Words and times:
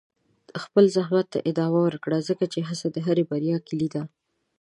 خپل 0.63 0.83
زحمت 0.95 1.27
ته 1.33 1.39
ادامه 1.49 1.79
ورکړه، 1.83 2.17
ځکه 2.29 2.45
چې 2.53 2.59
هڅه 2.67 2.87
د 2.91 2.97
هرې 3.05 3.23
بریا 3.31 3.57
کلي 3.67 3.89
ده. 3.93 4.03